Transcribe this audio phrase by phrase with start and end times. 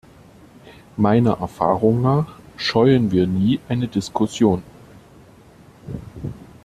[0.97, 4.63] Meiner Erfahrung nach scheuen wir nie eine Diskussion.